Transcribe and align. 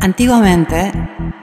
Antiguamente, 0.00 0.92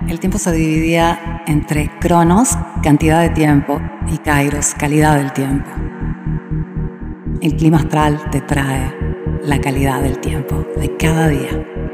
el 0.07 0.19
tiempo 0.19 0.37
se 0.37 0.51
dividía 0.51 1.43
entre 1.47 1.89
cronos, 1.99 2.57
cantidad 2.81 3.21
de 3.21 3.29
tiempo, 3.29 3.79
y 4.11 4.17
kairos, 4.17 4.73
calidad 4.73 5.17
del 5.17 5.31
tiempo. 5.33 5.69
El 7.41 7.55
clima 7.55 7.77
astral 7.77 8.19
te 8.31 8.41
trae 8.41 8.93
la 9.43 9.59
calidad 9.59 10.01
del 10.01 10.19
tiempo 10.19 10.65
de 10.75 10.95
cada 10.97 11.27
día. 11.27 11.86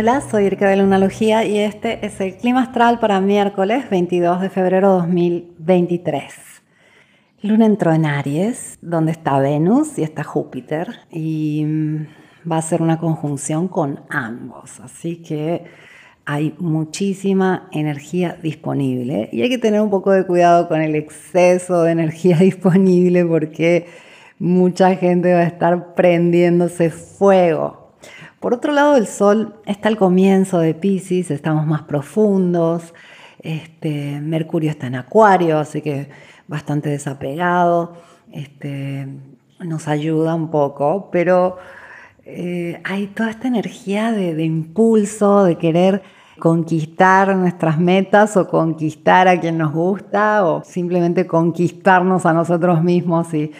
Hola, 0.00 0.22
soy 0.22 0.46
Erika 0.46 0.66
de 0.66 0.78
Lunalogía 0.78 1.44
y 1.44 1.58
este 1.58 2.06
es 2.06 2.22
el 2.22 2.34
clima 2.34 2.62
astral 2.62 3.00
para 3.00 3.20
miércoles 3.20 3.90
22 3.90 4.40
de 4.40 4.48
febrero 4.48 4.92
2023. 4.92 6.32
Luna 7.42 7.66
entró 7.66 7.92
en 7.92 8.06
Aries, 8.06 8.78
donde 8.80 9.12
está 9.12 9.38
Venus 9.40 9.98
y 9.98 10.02
está 10.02 10.24
Júpiter, 10.24 11.00
y 11.10 11.64
mm, 11.66 12.06
va 12.50 12.56
a 12.56 12.62
ser 12.62 12.80
una 12.80 12.98
conjunción 12.98 13.68
con 13.68 14.00
ambos, 14.08 14.80
así 14.80 15.16
que 15.16 15.64
hay 16.24 16.54
muchísima 16.58 17.68
energía 17.70 18.38
disponible 18.42 19.28
y 19.32 19.42
hay 19.42 19.50
que 19.50 19.58
tener 19.58 19.82
un 19.82 19.90
poco 19.90 20.12
de 20.12 20.24
cuidado 20.24 20.66
con 20.66 20.80
el 20.80 20.94
exceso 20.94 21.82
de 21.82 21.92
energía 21.92 22.36
disponible 22.40 23.26
porque 23.26 23.86
mucha 24.38 24.96
gente 24.96 25.34
va 25.34 25.40
a 25.40 25.46
estar 25.46 25.94
prendiéndose 25.94 26.88
fuego 26.88 27.79
por 28.40 28.54
otro 28.54 28.72
lado, 28.72 28.96
el 28.96 29.06
Sol 29.06 29.54
está 29.66 29.88
al 29.88 29.98
comienzo 29.98 30.58
de 30.58 30.74
Pisces, 30.74 31.30
estamos 31.30 31.66
más 31.66 31.82
profundos, 31.82 32.94
este, 33.42 34.18
Mercurio 34.20 34.70
está 34.70 34.86
en 34.86 34.94
Acuario, 34.96 35.58
así 35.58 35.82
que 35.82 36.08
bastante 36.48 36.88
desapegado, 36.88 37.94
este, 38.32 39.06
nos 39.60 39.88
ayuda 39.88 40.34
un 40.34 40.50
poco, 40.50 41.10
pero 41.12 41.58
eh, 42.24 42.80
hay 42.84 43.08
toda 43.08 43.30
esta 43.30 43.46
energía 43.46 44.10
de, 44.10 44.34
de 44.34 44.44
impulso, 44.44 45.44
de 45.44 45.58
querer 45.58 46.02
conquistar 46.38 47.36
nuestras 47.36 47.78
metas 47.78 48.38
o 48.38 48.48
conquistar 48.48 49.28
a 49.28 49.38
quien 49.38 49.58
nos 49.58 49.72
gusta 49.72 50.46
o 50.46 50.64
simplemente 50.64 51.26
conquistarnos 51.26 52.24
a 52.24 52.32
nosotros 52.32 52.82
mismos 52.82 53.34
y 53.34 53.52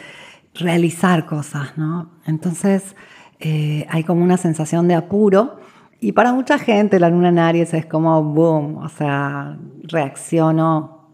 realizar 0.55 1.27
cosas, 1.27 1.77
¿no? 1.77 2.11
Entonces, 2.27 2.97
eh, 3.41 3.86
hay 3.88 4.05
como 4.05 4.22
una 4.22 4.36
sensación 4.36 4.86
de 4.86 4.94
apuro. 4.94 5.56
Y 5.98 6.12
para 6.12 6.33
mucha 6.33 6.58
gente 6.58 7.00
la 7.00 7.10
luna 7.10 7.30
en 7.30 7.38
Aries 7.38 7.74
es 7.74 7.86
como 7.86 8.22
boom, 8.22 8.78
o 8.78 8.88
sea, 8.88 9.58
reacciono 9.83 11.08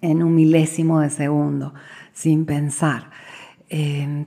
en 0.00 0.22
un 0.22 0.34
milésimo 0.34 1.00
de 1.00 1.10
segundo, 1.10 1.74
sin 2.12 2.44
pensar. 2.46 3.10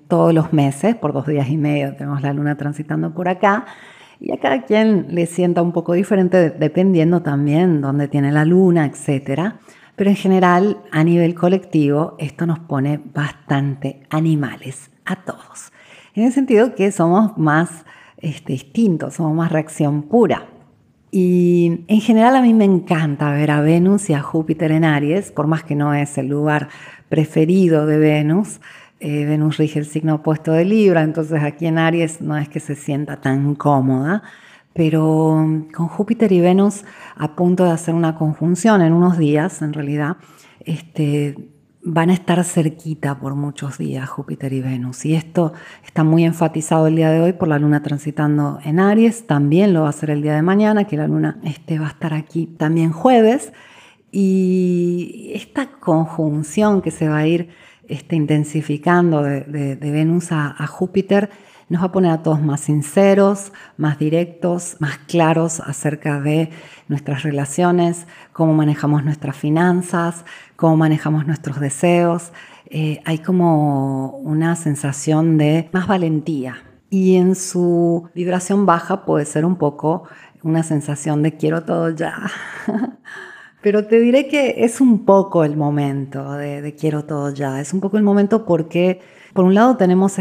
todos 0.07 0.33
los 0.33 0.53
meses, 0.53 0.95
por 0.95 1.11
dos 1.11 1.27
días 1.27 1.49
y 1.49 1.57
medio, 1.57 1.95
tenemos 1.95 2.21
la 2.21 2.31
luna 2.33 2.55
transitando 2.55 3.13
por 3.13 3.27
acá. 3.27 3.65
Y 4.19 4.31
a 4.31 4.39
cada 4.39 4.63
quien 4.63 5.07
le 5.09 5.25
sienta 5.25 5.61
un 5.61 5.73
poco 5.73 5.93
diferente 5.93 6.49
dependiendo 6.49 7.21
también 7.21 7.81
dónde 7.81 8.07
tiene 8.07 8.31
la 8.31 8.45
luna, 8.45 8.85
etc. 8.85 9.55
Pero 9.95 10.09
en 10.09 10.15
general, 10.15 10.77
a 10.91 11.03
nivel 11.03 11.35
colectivo, 11.35 12.15
esto 12.19 12.45
nos 12.45 12.59
pone 12.59 13.01
bastante 13.13 14.03
animales 14.09 14.91
a 15.05 15.17
todos 15.17 15.73
en 16.15 16.23
el 16.23 16.33
sentido 16.33 16.75
que 16.75 16.91
somos 16.91 17.37
más 17.37 17.69
este, 18.17 18.53
distintos, 18.53 19.15
somos 19.15 19.35
más 19.35 19.51
reacción 19.51 20.03
pura. 20.03 20.47
Y 21.11 21.83
en 21.87 22.01
general 22.01 22.35
a 22.35 22.41
mí 22.41 22.53
me 22.53 22.65
encanta 22.65 23.31
ver 23.31 23.51
a 23.51 23.61
Venus 23.61 24.09
y 24.09 24.13
a 24.13 24.21
Júpiter 24.21 24.71
en 24.71 24.83
Aries, 24.83 25.31
por 25.31 25.45
más 25.45 25.63
que 25.63 25.75
no 25.75 25.93
es 25.93 26.17
el 26.17 26.27
lugar 26.27 26.69
preferido 27.09 27.85
de 27.85 27.99
Venus. 27.99 28.59
Eh, 28.99 29.25
Venus 29.25 29.57
rige 29.57 29.77
el 29.79 29.85
signo 29.85 30.15
opuesto 30.15 30.53
de 30.53 30.65
Libra, 30.65 31.03
entonces 31.03 31.43
aquí 31.43 31.67
en 31.67 31.77
Aries 31.77 32.21
no 32.21 32.37
es 32.37 32.49
que 32.49 32.59
se 32.59 32.75
sienta 32.75 33.21
tan 33.21 33.53
cómoda, 33.53 34.23
pero 34.73 35.45
con 35.73 35.87
Júpiter 35.87 36.31
y 36.31 36.39
Venus 36.39 36.83
a 37.15 37.35
punto 37.35 37.65
de 37.65 37.71
hacer 37.71 37.93
una 37.93 38.15
conjunción 38.15 38.81
en 38.81 38.93
unos 38.93 39.17
días, 39.19 39.61
en 39.61 39.73
realidad, 39.73 40.17
este, 40.65 41.35
van 41.85 42.09
a 42.09 42.13
estar 42.13 42.43
cerquita 42.43 43.19
por 43.19 43.35
muchos 43.35 43.77
días 43.77 44.09
Júpiter 44.09 44.53
y 44.53 44.61
Venus. 44.61 45.05
Y 45.05 45.15
esto 45.15 45.53
está 45.85 46.03
muy 46.03 46.23
enfatizado 46.23 46.87
el 46.87 46.95
día 46.95 47.11
de 47.11 47.19
hoy 47.21 47.33
por 47.33 47.47
la 47.47 47.59
luna 47.59 47.83
transitando 47.83 48.59
en 48.63 48.79
Aries. 48.79 49.27
También 49.27 49.73
lo 49.73 49.81
va 49.81 49.87
a 49.87 49.89
hacer 49.89 50.09
el 50.09 50.21
día 50.21 50.35
de 50.35 50.41
mañana, 50.41 50.85
que 50.85 50.97
la 50.97 51.07
luna 51.07 51.39
este, 51.43 51.79
va 51.79 51.87
a 51.87 51.89
estar 51.89 52.13
aquí 52.13 52.47
también 52.47 52.91
jueves. 52.91 53.51
Y 54.11 55.31
esta 55.33 55.71
conjunción 55.79 56.81
que 56.81 56.91
se 56.91 57.09
va 57.09 57.17
a 57.17 57.27
ir 57.27 57.49
este, 57.87 58.15
intensificando 58.15 59.21
de, 59.23 59.75
Venus 59.81 60.31
a 60.31 60.67
Júpiter 60.67 61.29
nos 61.73 61.81
va 61.81 61.87
a 61.87 61.91
poner 61.91 62.11
a 62.11 62.21
todos 62.21 62.39
más 62.39 62.61
sinceros, 62.61 63.51
más 63.77 63.97
directos, 63.97 64.77
más 64.79 64.99
claros 65.07 65.59
acerca 65.59 66.21
de 66.21 66.51
nuestras 66.87 67.23
relaciones, 67.23 68.05
cómo 68.31 68.53
manejamos 68.53 69.03
nuestras 69.03 69.35
finanzas, 69.35 70.23
cómo 70.55 70.77
manejamos 70.77 71.25
nuestros 71.25 71.59
deseos. 71.59 72.31
Eh, 72.67 73.01
hay 73.05 73.17
como 73.17 74.17
una 74.19 74.55
sensación 74.55 75.39
de 75.39 75.71
más 75.73 75.87
valentía. 75.87 76.57
Y 76.91 77.15
en 77.15 77.33
su 77.33 78.07
vibración 78.13 78.67
baja 78.67 79.03
puede 79.03 79.25
ser 79.25 79.43
un 79.43 79.55
poco 79.55 80.03
una 80.43 80.61
sensación 80.61 81.23
de 81.23 81.37
quiero 81.37 81.63
todo 81.63 81.89
ya. 81.89 82.29
Pero 83.63 83.87
te 83.87 83.99
diré 83.99 84.27
que 84.27 84.63
es 84.63 84.79
un 84.79 85.05
poco 85.05 85.43
el 85.43 85.57
momento 85.57 86.33
de, 86.33 86.61
de 86.61 86.75
quiero 86.75 87.05
todo 87.05 87.33
ya. 87.33 87.59
Es 87.59 87.73
un 87.73 87.79
poco 87.81 87.97
el 87.97 88.03
momento 88.03 88.45
porque 88.45 89.01
por 89.33 89.45
un 89.45 89.55
lado 89.55 89.77
tenemos 89.77 90.17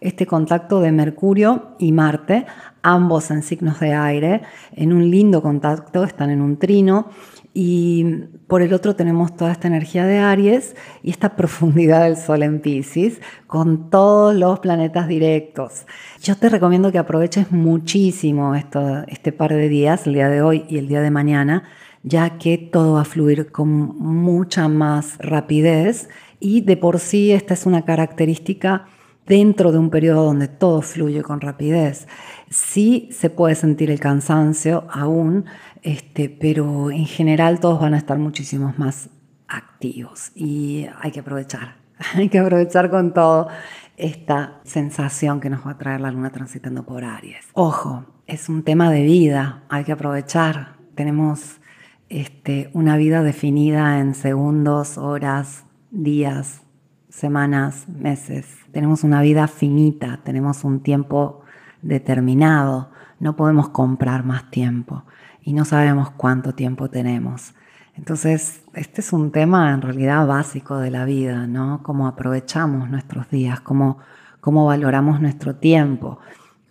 este 0.00 0.26
contacto 0.26 0.80
de 0.80 0.92
Mercurio 0.92 1.74
y 1.78 1.92
Marte, 1.92 2.46
ambos 2.82 3.30
en 3.30 3.42
signos 3.42 3.80
de 3.80 3.94
aire, 3.94 4.42
en 4.76 4.92
un 4.92 5.10
lindo 5.10 5.42
contacto, 5.42 6.04
están 6.04 6.30
en 6.30 6.42
un 6.42 6.58
trino. 6.58 7.08
Y 7.54 8.04
por 8.46 8.62
el 8.62 8.72
otro 8.72 8.96
tenemos 8.96 9.36
toda 9.36 9.52
esta 9.52 9.68
energía 9.68 10.06
de 10.06 10.18
Aries 10.18 10.74
y 11.02 11.10
esta 11.10 11.30
profundidad 11.36 12.04
del 12.04 12.16
Sol 12.16 12.42
en 12.42 12.60
Pisces 12.60 13.20
con 13.46 13.90
todos 13.90 14.34
los 14.34 14.60
planetas 14.60 15.08
directos. 15.08 15.86
Yo 16.22 16.36
te 16.36 16.48
recomiendo 16.48 16.92
que 16.92 16.98
aproveches 16.98 17.52
muchísimo 17.52 18.54
esto, 18.54 19.04
este 19.08 19.32
par 19.32 19.52
de 19.52 19.68
días, 19.68 20.06
el 20.06 20.14
día 20.14 20.28
de 20.28 20.42
hoy 20.42 20.64
y 20.68 20.78
el 20.78 20.88
día 20.88 21.00
de 21.02 21.10
mañana, 21.10 21.64
ya 22.02 22.38
que 22.38 22.58
todo 22.58 22.94
va 22.94 23.02
a 23.02 23.04
fluir 23.04 23.52
con 23.52 23.68
mucha 23.68 24.68
más 24.68 25.18
rapidez 25.18 26.08
y 26.42 26.60
de 26.62 26.76
por 26.76 26.98
sí 26.98 27.32
esta 27.32 27.54
es 27.54 27.64
una 27.64 27.84
característica 27.84 28.86
dentro 29.26 29.70
de 29.70 29.78
un 29.78 29.90
periodo 29.90 30.24
donde 30.24 30.48
todo 30.48 30.82
fluye 30.82 31.22
con 31.22 31.40
rapidez. 31.40 32.08
Sí 32.50 33.08
se 33.12 33.30
puede 33.30 33.54
sentir 33.54 33.90
el 33.90 34.00
cansancio 34.00 34.84
aún, 34.90 35.44
este, 35.82 36.28
pero 36.28 36.90
en 36.90 37.06
general 37.06 37.60
todos 37.60 37.80
van 37.80 37.94
a 37.94 37.98
estar 37.98 38.18
muchísimos 38.18 38.78
más 38.78 39.08
activos 39.46 40.32
y 40.34 40.86
hay 41.00 41.12
que 41.12 41.20
aprovechar, 41.20 41.76
hay 42.14 42.28
que 42.28 42.40
aprovechar 42.40 42.90
con 42.90 43.14
todo 43.14 43.48
esta 43.96 44.60
sensación 44.64 45.40
que 45.40 45.48
nos 45.48 45.64
va 45.64 45.72
a 45.72 45.78
traer 45.78 46.00
la 46.00 46.10
luna 46.10 46.30
transitando 46.30 46.84
por 46.84 47.04
Aries. 47.04 47.46
Ojo, 47.52 48.04
es 48.26 48.48
un 48.48 48.64
tema 48.64 48.90
de 48.90 49.02
vida, 49.02 49.62
hay 49.68 49.84
que 49.84 49.92
aprovechar. 49.92 50.76
Tenemos 50.96 51.60
este, 52.08 52.70
una 52.72 52.96
vida 52.96 53.22
definida 53.22 54.00
en 54.00 54.14
segundos, 54.14 54.98
horas, 54.98 55.64
días, 55.92 56.62
semanas, 57.10 57.86
meses. 57.86 58.46
Tenemos 58.72 59.04
una 59.04 59.20
vida 59.20 59.46
finita, 59.46 60.20
tenemos 60.24 60.64
un 60.64 60.80
tiempo 60.80 61.42
determinado, 61.82 62.90
no 63.20 63.36
podemos 63.36 63.68
comprar 63.68 64.24
más 64.24 64.50
tiempo 64.50 65.04
y 65.42 65.52
no 65.52 65.64
sabemos 65.64 66.10
cuánto 66.10 66.54
tiempo 66.54 66.88
tenemos. 66.88 67.54
Entonces, 67.94 68.62
este 68.72 69.02
es 69.02 69.12
un 69.12 69.30
tema 69.32 69.70
en 69.72 69.82
realidad 69.82 70.26
básico 70.26 70.78
de 70.78 70.90
la 70.90 71.04
vida, 71.04 71.46
¿no? 71.46 71.82
Cómo 71.82 72.08
aprovechamos 72.08 72.88
nuestros 72.88 73.28
días, 73.28 73.60
cómo, 73.60 73.98
cómo 74.40 74.64
valoramos 74.64 75.20
nuestro 75.20 75.56
tiempo, 75.56 76.18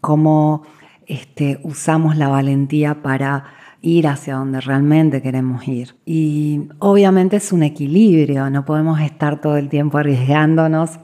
cómo 0.01 0.63
este, 1.05 1.59
usamos 1.63 2.17
la 2.17 2.27
valentía 2.27 3.03
para 3.03 3.45
ir 3.81 4.07
hacia 4.07 4.35
donde 4.35 4.61
realmente 4.61 5.21
queremos 5.21 5.67
ir. 5.67 5.95
Y 6.05 6.69
obviamente 6.79 7.37
es 7.37 7.51
un 7.51 7.63
equilibrio, 7.63 8.49
no 8.49 8.63
podemos 8.65 9.01
estar 9.01 9.41
todo 9.41 9.57
el 9.57 9.69
tiempo 9.69 9.97
arriesgándonos 9.97 10.99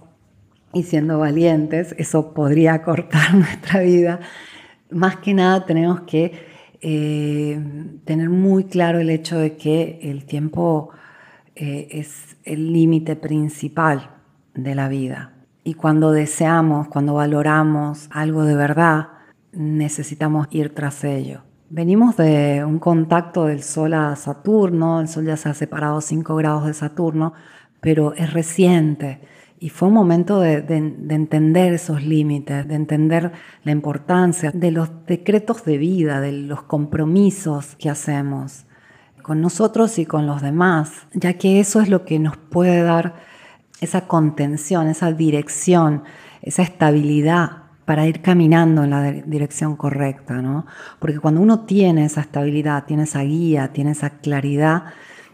y 0.73 0.83
siendo 0.83 1.19
valientes, 1.19 1.95
eso 1.97 2.33
podría 2.33 2.81
cortar 2.83 3.33
nuestra 3.33 3.81
vida. 3.81 4.19
Más 4.91 5.17
que 5.17 5.33
nada 5.33 5.65
tenemos 5.65 6.01
que 6.01 6.31
eh, 6.81 7.59
tener 8.05 8.29
muy 8.29 8.65
claro 8.65 8.99
el 8.99 9.09
hecho 9.09 9.37
de 9.39 9.57
que 9.57 9.99
el 10.03 10.25
tiempo 10.25 10.91
eh, 11.55 11.87
es 11.91 12.37
el 12.43 12.71
límite 12.71 13.15
principal 13.15 14.11
de 14.53 14.75
la 14.75 14.87
vida. 14.87 15.33
Y 15.63 15.73
cuando 15.73 16.11
deseamos, 16.11 16.87
cuando 16.87 17.15
valoramos 17.15 18.07
algo 18.11 18.43
de 18.45 18.55
verdad, 18.55 19.09
necesitamos 19.51 20.47
ir 20.51 20.73
tras 20.73 21.03
ello 21.03 21.41
Venimos 21.69 22.15
de 22.15 22.63
un 22.63 22.79
contacto 22.79 23.45
del 23.45 23.61
Sol 23.61 23.93
a 23.93 24.15
Saturno, 24.15 25.01
el 25.01 25.09
Sol 25.09 25.25
ya 25.25 25.35
se 25.35 25.49
ha 25.49 25.53
separado 25.53 25.99
5 25.99 26.33
grados 26.37 26.65
de 26.65 26.73
Saturno, 26.73 27.33
pero 27.81 28.13
es 28.13 28.31
reciente. 28.31 29.19
Y 29.59 29.67
fue 29.67 29.89
un 29.89 29.93
momento 29.93 30.39
de, 30.39 30.59
entender 31.09 31.73
esos 31.73 32.03
límites, 32.03 32.65
de 32.65 32.75
entender 32.75 33.33
la 33.65 33.71
importancia 33.73 34.51
de 34.53 34.71
los 34.71 35.05
decretos 35.07 35.65
de 35.65 35.77
vida, 35.77 36.21
de 36.21 36.31
los 36.31 36.63
compromisos 36.63 37.75
que 37.75 37.89
hacemos 37.89 38.65
con 39.21 39.41
nosotros 39.41 39.99
y 39.99 40.05
con 40.05 40.25
los 40.25 40.41
demás, 40.41 41.07
ya 41.11 41.33
que 41.33 41.59
eso 41.59 41.81
es 41.81 41.89
lo 41.89 42.05
que 42.05 42.17
nos 42.17 42.37
puede 42.37 42.81
dar 42.81 43.15
esa 43.81 44.07
contención, 44.07 44.87
esa 44.87 45.11
dirección, 45.11 46.03
esa 46.41 46.63
estabilidad 46.63 47.66
para 47.87 48.05
ir 48.05 48.21
caminando 48.21 48.83
en 48.83 48.89
la 48.89 49.13
dirección 49.13 49.77
correcta, 49.77 50.41
¿no? 50.41 50.65
Porque 50.99 51.19
cuando 51.19 51.39
uno 51.39 51.61
tiene 51.61 52.03
esa 52.03 52.19
estabilidad, 52.19 52.83
tiene 52.83 53.03
esa 53.03 53.21
guía, 53.21 53.71
tiene 53.71 53.91
esa 53.91 54.09
claridad, 54.09 54.83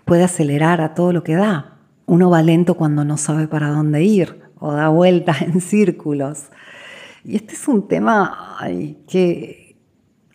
puede 0.06 0.24
acelerar 0.24 0.80
a 0.80 0.94
todo 0.94 1.14
lo 1.14 1.24
que 1.24 1.34
da. 1.34 1.80
Uno 2.06 2.30
va 2.30 2.44
lento 2.44 2.76
cuando 2.76 3.04
no 3.06 3.18
sabe 3.18 3.48
para 3.48 3.70
dónde 3.70 4.04
ir 4.04 4.40
o 4.60 4.72
da 4.72 4.90
vueltas 4.90 5.42
en 5.42 5.62
círculos. 5.62 6.52
Y 7.26 7.38
este 7.38 7.56
es 7.56 7.68
un 7.68 7.88
tema 7.88 8.60
que, 9.08 9.76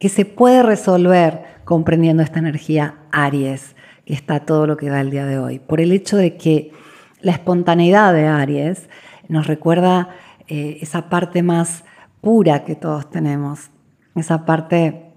que 0.01 0.09
se 0.09 0.25
puede 0.25 0.65
resolver 0.65 1.45
comprendiendo 1.65 2.25
esta 2.25 2.41
energía 2.41 2.97
Aries, 3.13 3.77
que 4.05 4.15
está 4.15 4.41
todo 4.41 4.67
lo 4.67 4.77
que 4.77 4.89
da 4.89 5.03
el 5.03 5.11
día 5.11 5.25
de 5.25 5.39
hoy, 5.39 5.61
por 5.61 5.81
el 5.81 5.93
hecho 5.93 6.17
de 6.17 6.37
que 6.37 6.73
la 7.21 7.31
espontaneidad 7.31 8.13
de 8.13 8.27
Aries 8.27 8.89
nos 9.29 9.47
recuerda 9.47 10.09
eh, 10.49 10.79
esa 10.81 11.09
parte 11.09 11.45
más 11.45 11.85
pura 12.21 12.65
que 12.65 12.75
todos 12.75 13.11
tenemos, 13.11 13.71
esa 14.15 14.45
parte 14.45 15.13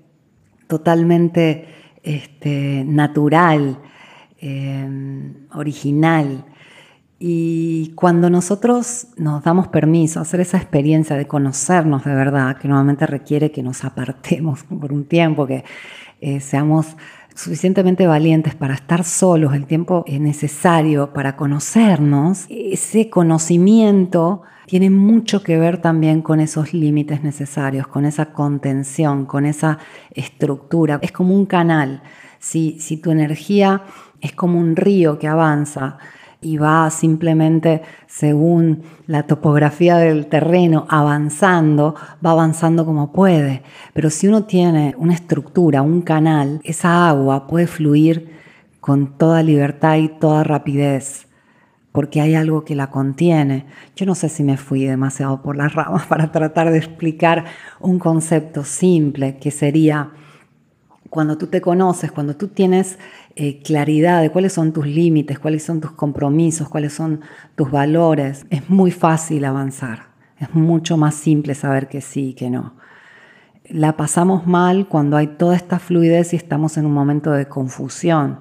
totalmente 0.67 1.67
este, 2.03 2.83
natural, 2.85 3.79
em, 4.39 5.47
original. 5.53 6.45
Y 7.19 7.91
cuando 7.95 8.29
nosotros 8.29 9.07
nos 9.17 9.43
damos 9.43 9.67
permiso 9.67 10.19
a 10.19 10.23
hacer 10.23 10.39
esa 10.39 10.57
experiencia 10.57 11.15
de 11.15 11.27
conocernos 11.27 12.03
de 12.03 12.15
verdad, 12.15 12.57
que 12.57 12.67
normalmente 12.67 13.05
requiere 13.05 13.51
que 13.51 13.61
nos 13.61 13.83
apartemos 13.83 14.63
por 14.79 14.91
un 14.91 15.05
tiempo, 15.05 15.45
que 15.45 15.63
eh, 16.19 16.39
seamos 16.39 16.95
suficientemente 17.35 18.07
valientes 18.07 18.55
para 18.55 18.73
estar 18.73 19.03
solos 19.03 19.53
el 19.53 19.65
tiempo 19.65 20.03
necesario 20.07 21.13
para 21.13 21.35
conocernos, 21.35 22.45
ese 22.49 23.09
conocimiento 23.09 24.41
tiene 24.71 24.89
mucho 24.89 25.43
que 25.43 25.57
ver 25.57 25.79
también 25.79 26.21
con 26.21 26.39
esos 26.39 26.73
límites 26.73 27.23
necesarios, 27.23 27.87
con 27.87 28.05
esa 28.05 28.27
contención, 28.27 29.25
con 29.25 29.45
esa 29.45 29.79
estructura. 30.11 30.97
Es 31.01 31.11
como 31.11 31.35
un 31.35 31.45
canal. 31.45 32.03
Si, 32.39 32.79
si 32.79 32.95
tu 32.95 33.11
energía 33.11 33.81
es 34.21 34.31
como 34.31 34.57
un 34.57 34.77
río 34.77 35.19
que 35.19 35.27
avanza, 35.27 35.97
y 36.39 36.55
va 36.55 36.89
simplemente 36.89 37.81
según 38.07 38.83
la 39.07 39.23
topografía 39.23 39.97
del 39.97 40.27
terreno 40.27 40.85
avanzando, 40.87 41.93
va 42.25 42.31
avanzando 42.31 42.85
como 42.85 43.11
puede. 43.11 43.63
Pero 43.91 44.09
si 44.09 44.29
uno 44.29 44.45
tiene 44.45 44.95
una 44.97 45.13
estructura, 45.13 45.81
un 45.81 46.01
canal, 46.01 46.61
esa 46.63 47.09
agua 47.09 47.45
puede 47.45 47.67
fluir 47.67 48.39
con 48.79 49.17
toda 49.17 49.43
libertad 49.43 49.97
y 49.97 50.07
toda 50.07 50.45
rapidez 50.45 51.27
porque 51.91 52.21
hay 52.21 52.35
algo 52.35 52.63
que 52.63 52.75
la 52.75 52.89
contiene. 52.89 53.65
Yo 53.95 54.05
no 54.05 54.15
sé 54.15 54.29
si 54.29 54.43
me 54.43 54.57
fui 54.57 54.85
demasiado 54.85 55.41
por 55.41 55.55
las 55.55 55.73
ramas 55.75 56.05
para 56.05 56.31
tratar 56.31 56.71
de 56.71 56.77
explicar 56.77 57.45
un 57.79 57.99
concepto 57.99 58.63
simple 58.63 59.37
que 59.37 59.51
sería 59.51 60.11
cuando 61.11 61.37
tú 61.37 61.47
te 61.47 61.59
conoces, 61.59 62.09
cuando 62.09 62.37
tú 62.37 62.47
tienes 62.47 62.97
eh, 63.35 63.61
claridad 63.61 64.21
de 64.21 64.29
cuáles 64.29 64.53
son 64.53 64.71
tus 64.71 64.87
límites, 64.87 65.39
cuáles 65.39 65.61
son 65.61 65.81
tus 65.81 65.91
compromisos, 65.91 66.69
cuáles 66.69 66.93
son 66.93 67.19
tus 67.55 67.69
valores, 67.69 68.45
es 68.49 68.69
muy 68.69 68.91
fácil 68.91 69.43
avanzar. 69.43 70.11
Es 70.39 70.55
mucho 70.55 70.95
más 70.95 71.15
simple 71.15 71.53
saber 71.53 71.89
que 71.89 71.99
sí 71.99 72.29
y 72.29 72.33
que 72.33 72.49
no. 72.49 72.75
La 73.65 73.97
pasamos 73.97 74.47
mal 74.47 74.87
cuando 74.87 75.17
hay 75.17 75.27
toda 75.27 75.55
esta 75.57 75.79
fluidez 75.79 76.31
y 76.31 76.37
estamos 76.37 76.77
en 76.77 76.85
un 76.85 76.93
momento 76.93 77.31
de 77.31 77.45
confusión. 77.45 78.39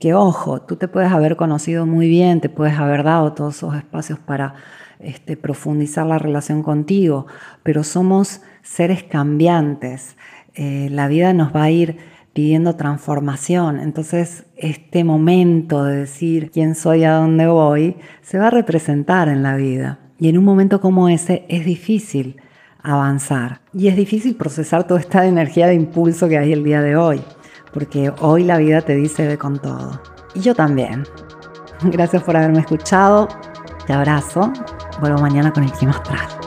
Que 0.00 0.14
ojo, 0.14 0.62
tú 0.62 0.76
te 0.76 0.88
puedes 0.88 1.12
haber 1.12 1.36
conocido 1.36 1.84
muy 1.84 2.08
bien, 2.08 2.40
te 2.40 2.48
puedes 2.48 2.78
haber 2.78 3.04
dado 3.04 3.34
todos 3.34 3.58
esos 3.58 3.76
espacios 3.76 4.18
para 4.18 4.54
este, 4.98 5.36
profundizar 5.36 6.06
la 6.06 6.18
relación 6.18 6.62
contigo, 6.62 7.26
pero 7.62 7.84
somos 7.84 8.40
seres 8.62 9.02
cambiantes. 9.02 10.16
Eh, 10.54 10.88
la 10.90 11.06
vida 11.06 11.34
nos 11.34 11.54
va 11.54 11.64
a 11.64 11.70
ir 11.70 11.98
pidiendo 12.32 12.76
transformación. 12.76 13.78
Entonces, 13.78 14.46
este 14.56 15.04
momento 15.04 15.84
de 15.84 15.96
decir 15.98 16.50
quién 16.50 16.74
soy, 16.74 17.04
a 17.04 17.12
dónde 17.12 17.46
voy, 17.46 17.96
se 18.22 18.38
va 18.38 18.46
a 18.46 18.50
representar 18.50 19.28
en 19.28 19.42
la 19.42 19.56
vida. 19.56 19.98
Y 20.18 20.30
en 20.30 20.38
un 20.38 20.44
momento 20.44 20.80
como 20.80 21.10
ese 21.10 21.44
es 21.48 21.66
difícil 21.66 22.40
avanzar. 22.82 23.60
Y 23.74 23.88
es 23.88 23.96
difícil 23.96 24.34
procesar 24.34 24.86
toda 24.86 25.00
esta 25.00 25.26
energía 25.26 25.66
de 25.66 25.74
impulso 25.74 26.26
que 26.26 26.38
hay 26.38 26.54
el 26.54 26.64
día 26.64 26.80
de 26.80 26.96
hoy. 26.96 27.20
Porque 27.72 28.12
hoy 28.20 28.44
la 28.44 28.58
vida 28.58 28.82
te 28.82 28.94
dice 28.94 29.26
ve 29.26 29.38
con 29.38 29.58
todo. 29.58 30.00
Y 30.34 30.40
yo 30.40 30.54
también. 30.54 31.04
Gracias 31.82 32.22
por 32.22 32.36
haberme 32.36 32.60
escuchado. 32.60 33.28
Te 33.86 33.92
abrazo. 33.92 34.52
Vuelvo 35.00 35.20
mañana 35.20 35.52
con 35.52 35.64
el 35.64 35.72
clima 35.72 35.92
astral. 35.92 36.39